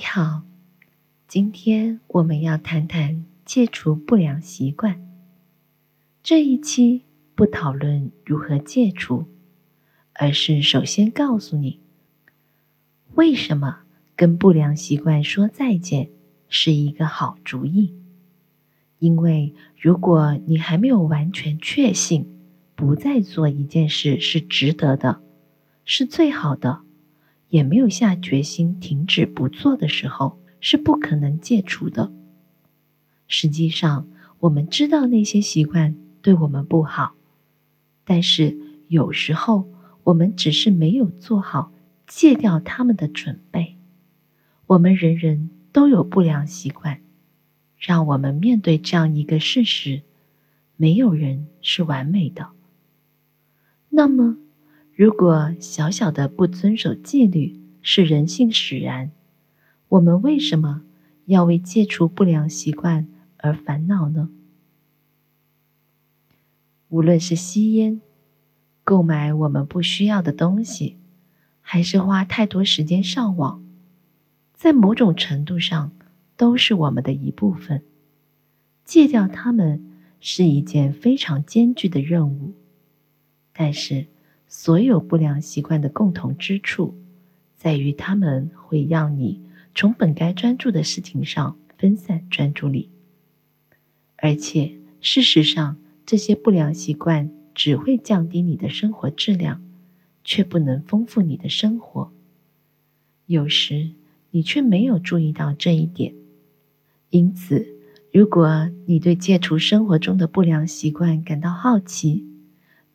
[0.00, 0.44] 你好，
[1.28, 4.98] 今天我们要谈谈戒除不良习惯。
[6.22, 9.26] 这一期不讨论如何戒除，
[10.14, 11.80] 而是首先告诉你，
[13.12, 13.80] 为什么
[14.16, 16.08] 跟不良习惯说再见
[16.48, 17.94] 是一个好主意。
[19.00, 22.26] 因为如果你还没有完全确信
[22.74, 25.20] 不再做一件事是值得的，
[25.84, 26.80] 是最好的。
[27.50, 32.10] 也没有下决心停止不做的时候，是不可能戒除的。
[33.28, 34.08] 实际上，
[34.40, 37.14] 我们知道那些习惯对我们不好，
[38.04, 39.68] 但是有时候
[40.04, 41.72] 我们只是没有做好
[42.06, 43.76] 戒掉他们的准备。
[44.66, 47.00] 我们人人都有不良习惯，
[47.76, 50.02] 让我们面对这样一个事实：
[50.76, 52.50] 没有人是完美的。
[53.88, 54.36] 那么，
[55.00, 59.10] 如果小小的不遵守纪律是人性使然，
[59.88, 60.82] 我们为什么
[61.24, 64.28] 要为戒除不良习惯而烦恼呢？
[66.90, 68.02] 无论是吸烟、
[68.84, 70.98] 购买我们不需要的东西，
[71.62, 73.64] 还是花太多时间上网，
[74.52, 75.92] 在某种程度上
[76.36, 77.82] 都是我们的一部分。
[78.84, 79.82] 戒掉它们
[80.20, 82.52] 是一件非常艰巨的任务，
[83.54, 84.06] 但是。
[84.52, 86.96] 所有不良习惯的共同之处，
[87.56, 89.40] 在于它们会让你
[89.76, 92.90] 从本该专注的事情上分散专注力，
[94.16, 99.62] 而且事实上，这些不良习惯只会降低你的生活质量，
[100.24, 102.12] 却不能丰富你的生活。
[103.26, 103.92] 有时
[104.32, 106.12] 你却没有注意到这一点。
[107.10, 107.68] 因此，
[108.12, 112.26] 如果你对戒除生活中的不良习惯感到好奇，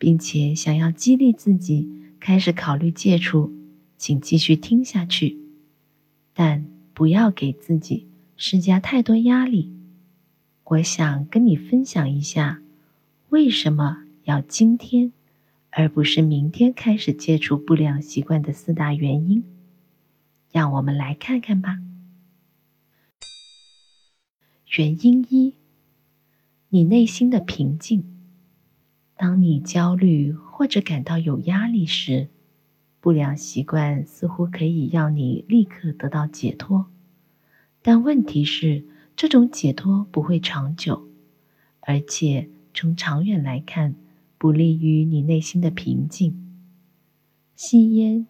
[0.06, 1.90] 并且想要激励自己
[2.20, 3.52] 开始考虑戒除，
[3.98, 5.40] 请继续听下去，
[6.32, 9.74] 但不要给自己施加太多压力。
[10.64, 12.62] 我想跟你分享一下，
[13.30, 15.12] 为什么要今天
[15.72, 19.44] 而不是明天开始戒除不良习惯的四大原因。
[20.52, 21.80] 让我们来看看吧。
[24.78, 25.56] 原因一：
[26.70, 28.15] 你内心的平静。
[29.18, 32.30] 当你焦虑或者感到有压力时，
[33.00, 36.88] 不良习惯似乎可以让你立刻得到解脱。
[37.82, 41.08] 但问题是，这种解脱不会长久，
[41.80, 43.96] 而且从长远来看，
[44.38, 46.42] 不利于你内心的平静。
[47.56, 48.28] 吸烟、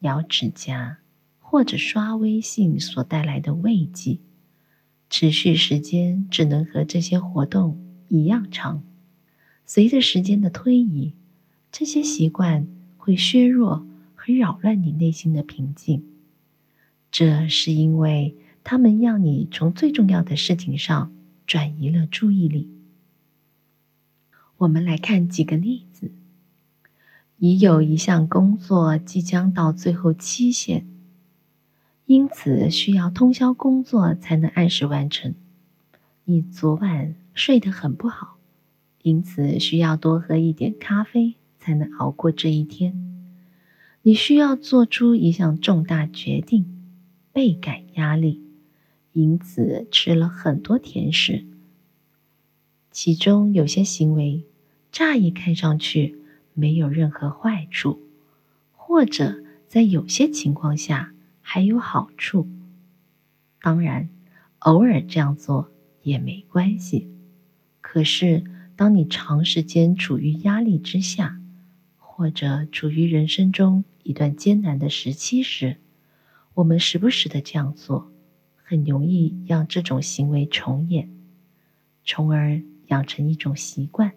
[0.00, 0.98] 咬指甲
[1.40, 4.20] 或者刷微信所带来的慰藉，
[5.08, 8.84] 持续时间只能和这些活动一样长。
[9.72, 11.12] 随着时间的推移，
[11.70, 12.66] 这些习惯
[12.96, 13.86] 会削弱
[14.16, 16.02] 和扰乱你内心的平静。
[17.12, 21.12] 这是因为他们让你从最重要的事情上
[21.46, 22.68] 转移了注意力。
[24.56, 26.10] 我们来看几个例子：
[27.38, 30.84] 已有一项工作即将到最后期限，
[32.06, 35.32] 因此需要通宵工作才能按时完成。
[36.24, 38.39] 你昨晚睡得很不好。
[39.02, 42.94] 因此，需要多喝一点咖啡才能熬过这一天。
[44.02, 46.66] 你需要做出一项重大决定，
[47.32, 48.42] 倍感压力，
[49.12, 51.46] 因此吃了很多甜食。
[52.90, 54.44] 其中有些行为，
[54.92, 56.18] 乍一看上去
[56.52, 58.00] 没有任何坏处，
[58.72, 62.46] 或者在有些情况下还有好处。
[63.62, 64.10] 当然，
[64.58, 65.70] 偶尔这样做
[66.02, 67.08] 也没关系。
[67.80, 68.44] 可是。
[68.80, 71.38] 当你长时间处于压力之下，
[71.98, 75.76] 或者处于人生中一段艰难的时期时，
[76.54, 78.10] 我们时不时的这样做，
[78.56, 81.10] 很容易让这种行为重演，
[82.06, 84.12] 从而养成一种习惯。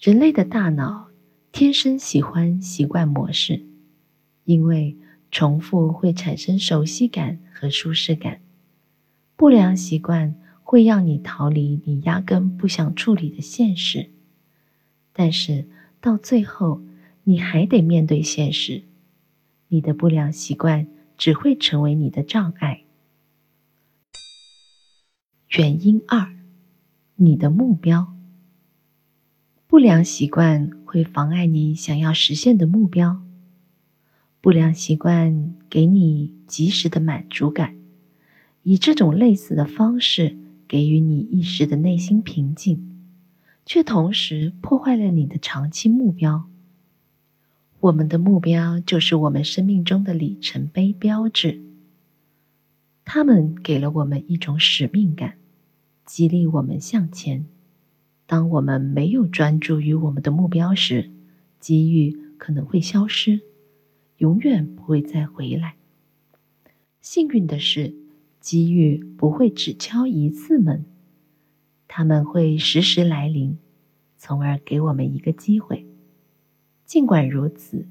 [0.00, 1.10] 人类的大脑
[1.52, 3.66] 天生喜欢习惯模式，
[4.44, 4.96] 因为
[5.30, 8.40] 重复会产生熟悉感和舒适感，
[9.36, 10.34] 不良习惯。
[10.74, 14.10] 会让你逃离你压根不想处理的现实，
[15.12, 15.68] 但是
[16.00, 16.82] 到最后
[17.22, 18.82] 你还得面对现实，
[19.68, 22.82] 你的不良习惯只会成为你的障碍。
[25.50, 26.34] 原因二，
[27.14, 28.12] 你的目标。
[29.68, 33.22] 不良习惯会妨碍你想要实现的目标。
[34.40, 37.76] 不良习惯给你及时的满足感，
[38.64, 40.36] 以这种类似的方式。
[40.66, 42.98] 给予你一时的内心平静，
[43.66, 46.48] 却同时破坏了你的长期目标。
[47.80, 51.62] 我们的目标就是我们生命中的里程碑标志，
[53.04, 55.34] 他们给了我们一种使命感，
[56.06, 57.44] 激励我们向前。
[58.26, 61.10] 当我们没有专注于我们的目标时，
[61.60, 63.42] 机遇可能会消失，
[64.16, 65.76] 永远不会再回来。
[67.02, 67.94] 幸运的是，
[68.44, 70.84] 机遇不会只敲一次门，
[71.88, 73.56] 他们会时时来临，
[74.18, 75.86] 从而给我们一个机会。
[76.84, 77.88] 尽管如此，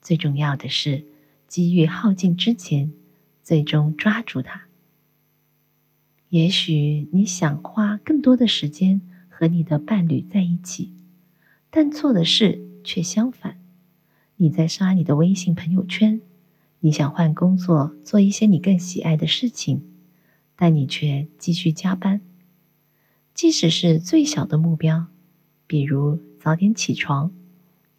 [0.00, 1.06] 最重要的是，
[1.48, 2.92] 机遇耗尽之前，
[3.42, 4.68] 最终抓住它。
[6.28, 10.94] 也许你想花更多的时间和你的伴侣在一起，
[11.68, 13.60] 但做的事却相反。
[14.36, 16.20] 你在刷你的微信朋友圈，
[16.80, 19.82] 你想换工作，做一些你更喜爱的事情，
[20.56, 22.20] 但你却继续加班。
[23.32, 25.06] 即使是最小的目标，
[25.66, 27.32] 比如早点起床。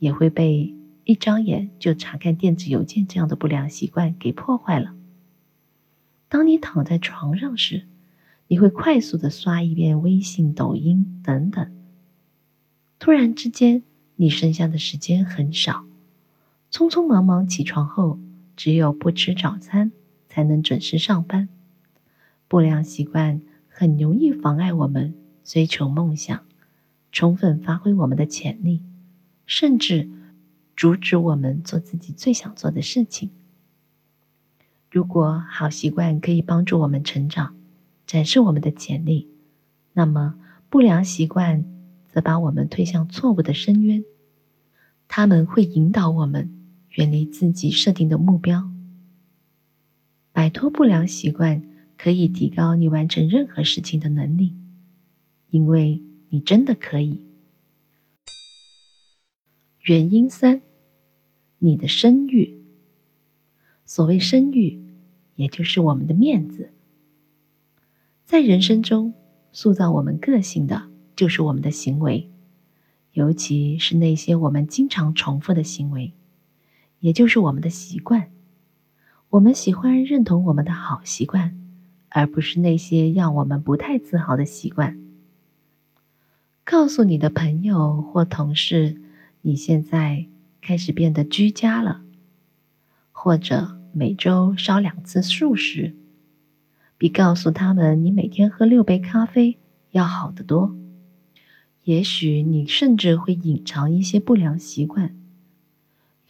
[0.01, 0.73] 也会被
[1.03, 4.95] 一张眼就查看电子邮件这样的不良习惯给破坏了。
[6.27, 7.85] 当你躺在床上时，
[8.47, 11.71] 你会快速的刷一遍微信、抖音等等。
[12.97, 13.83] 突然之间，
[14.15, 15.85] 你剩下的时间很少，
[16.71, 18.17] 匆匆忙忙起床后，
[18.63, 19.91] 只有不吃早餐
[20.29, 21.49] 才能准时上班。
[22.47, 26.45] 不良习惯很容易妨碍我们追求梦想，
[27.11, 28.83] 充分发挥我们的潜力。
[29.47, 30.07] 甚至
[30.77, 33.31] 阻止我们做自己最想做的事情。
[34.91, 37.55] 如果好习惯可以帮助我们成长，
[38.05, 39.27] 展示我们的潜力，
[39.93, 40.35] 那么
[40.69, 41.65] 不良习惯
[42.05, 44.03] 则把我们推向错误的深渊。
[45.07, 46.60] 他们会引导我们
[46.91, 48.71] 远离自己设定的目标。
[50.31, 51.61] 摆脱不良习惯
[51.97, 54.55] 可以提高你完成任何事情的能力，
[55.49, 57.21] 因为你真的可以。
[59.81, 60.61] 原因三，
[61.59, 62.61] 你的声誉。
[63.85, 64.79] 所谓声誉，
[65.35, 66.71] 也就是我们的面子。
[68.23, 69.13] 在人生中，
[69.51, 72.31] 塑造我们个性的就是我们的行为，
[73.11, 76.13] 尤其是那些我们经常重复的行为，
[77.01, 78.31] 也就是我们的习惯。
[79.29, 81.55] 我们喜欢认同我们的好习惯，
[82.09, 84.97] 而不是那些让我们不太自豪的习惯。
[86.63, 89.01] 告诉你的朋友或同事。
[89.43, 90.27] 你现在
[90.61, 92.03] 开始变得居家了，
[93.11, 95.95] 或者每周烧两次素食，
[96.95, 99.57] 比告诉他们你每天喝六杯咖啡
[99.89, 100.75] 要好得多。
[101.85, 105.15] 也许你甚至会隐藏一些不良习惯，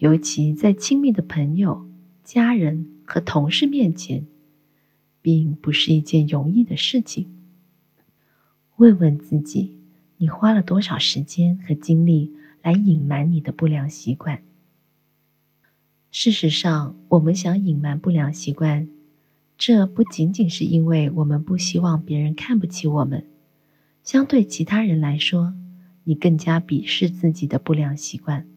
[0.01, 1.87] 尤其在亲密的朋友、
[2.23, 4.25] 家人和同事面前，
[5.21, 7.27] 并不是一件容易的事情。
[8.77, 9.77] 问问自己，
[10.17, 12.33] 你花了多少时间和精力？
[12.63, 14.41] 来隐瞒你的不良习惯。
[16.09, 18.89] 事实上，我们想隐瞒不良习惯，
[19.55, 23.27] 这不仅仅是因为我们不希望别人看不起我们。
[24.03, 25.53] 相对其他人来说，
[26.05, 28.47] 你更加鄙视自己的不良习惯。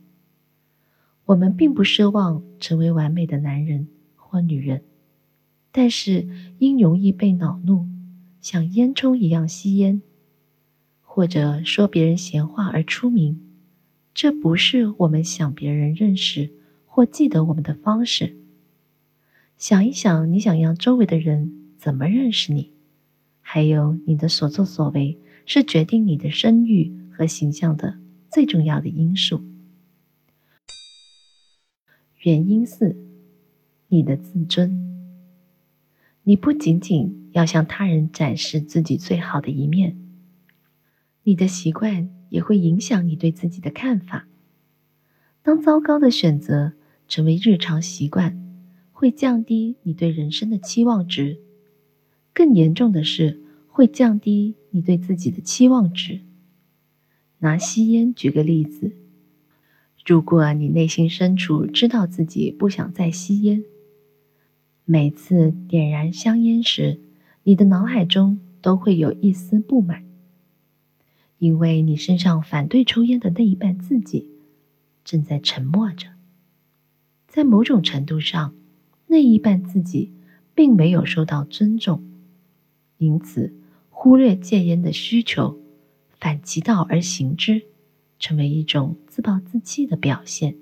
[1.26, 4.82] 我们并不奢望成为完美的男人或女人，
[5.72, 6.28] 但是
[6.58, 7.86] 因容易被恼怒，
[8.40, 10.02] 像烟囱一样吸烟，
[11.00, 13.40] 或者说别人闲话而出名。
[14.12, 16.52] 这不是我们想别人认识
[16.86, 18.36] 或记得我们的方式。
[19.56, 22.70] 想一想，你想让周围的人怎么认识你，
[23.40, 27.98] 还有你的所作所为是决定你的声誉和形象的
[28.30, 29.42] 最重要的因素。
[32.24, 32.96] 原因四，
[33.88, 35.16] 你的自尊。
[36.24, 39.96] 你不仅仅要向他人展示自己最好的一面，
[41.22, 42.10] 你的习惯。
[42.30, 44.26] 也会影响你对自己的看法。
[45.40, 46.72] 当糟糕的选择
[47.06, 48.36] 成为日常习惯，
[48.90, 51.38] 会降低你对人生的期望值。
[52.32, 56.22] 更严重的是，会降低你对自己的期望值。
[57.38, 58.96] 拿吸烟举个例子，
[60.04, 63.64] 如果你内心深处知道自己不想再吸烟，
[64.84, 67.00] 每次点燃香烟时，
[67.44, 70.04] 你的脑海中都会有一丝不满。
[71.38, 74.28] 因为你身上反对抽烟的那一半自己，
[75.04, 76.08] 正在沉默着。
[77.26, 78.54] 在某种程度上，
[79.06, 80.12] 那一半自己
[80.54, 82.04] 并没有受到尊重，
[82.98, 83.54] 因此
[83.88, 85.58] 忽略戒烟的需求，
[86.20, 87.62] 反其道而行之，
[88.24, 90.56] 成为一种自暴自弃的表现，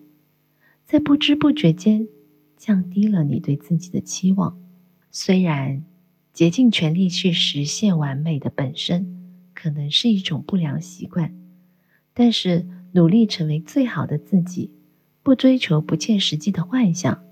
[0.84, 2.08] 在不知不觉间
[2.56, 4.58] 降低了你对自己的期望。
[5.12, 5.84] 虽然
[6.32, 9.20] 竭尽全力去实现完美的本身。
[9.54, 11.32] 可能是一种不良习惯，
[12.14, 14.72] 但是努力成为最好的自己，
[15.22, 17.22] 不追求不切实际的幻想，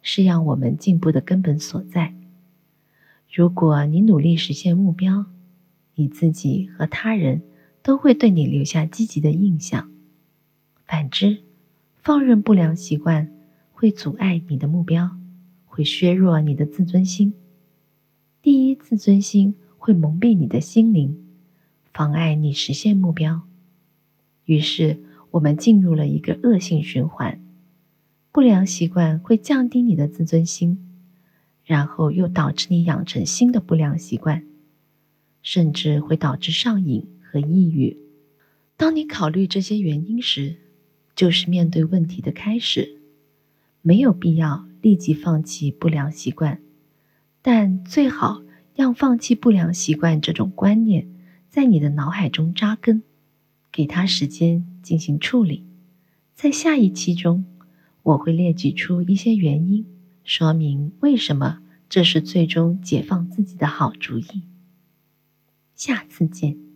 [0.00, 2.14] 是让我们进步的根本所在。
[3.28, 5.26] 如果你努力实现目标，
[5.96, 7.42] 你自己和他人
[7.82, 9.90] 都会对你留下积极的印象。
[10.86, 11.42] 反之，
[12.02, 13.32] 放任不良习惯
[13.72, 15.16] 会阻碍你的目标，
[15.66, 17.34] 会削弱你的自尊心。
[18.42, 21.24] 第一，自尊心会蒙蔽你的心灵，
[21.92, 23.42] 妨碍你实现目标。
[24.44, 27.40] 于是，我们进入了一个恶性循环：
[28.32, 30.86] 不良习惯会降低你的自尊心。
[31.62, 34.42] 然后又导致你养成新的不良习惯，
[35.40, 37.96] 甚至会导致上瘾和抑郁。
[38.76, 40.56] 当你考虑这些原因时，
[41.14, 42.98] 就是面对问题的开始。
[43.82, 46.60] 没有必要立即放弃不良习惯，
[47.40, 48.42] 但最好
[48.74, 51.08] 让放弃不良习惯这种观念
[51.48, 53.02] 在你的脑海中扎根，
[53.70, 55.64] 给他时间进行处理。
[56.34, 57.44] 在下一期中，
[58.02, 59.86] 我会列举出一些原因。
[60.24, 64.42] 说明为什么这是最终解放自己的好主意。
[65.74, 66.69] 下次见。